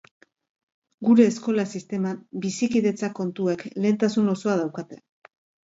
Gure 1.09 1.27
eskola 1.31 1.65
sisteman 1.73 2.17
bizikidetza 2.47 3.13
kontuek 3.21 3.65
lehentasun 3.79 4.35
osoa 4.37 4.59
daukate. 4.65 5.03